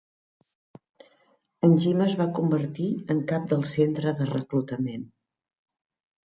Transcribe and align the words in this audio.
En 1.67 1.75
Jim 1.83 2.01
es 2.05 2.15
van 2.21 2.31
convertir 2.39 2.87
en 3.15 3.21
cap 3.33 3.45
del 3.53 3.61
centre 3.73 4.15
de 4.23 4.29
reclutament. 4.33 5.07